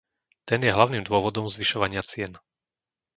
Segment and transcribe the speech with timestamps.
[0.49, 2.31] Ten je hlavným dôvodom zvyšovania cien.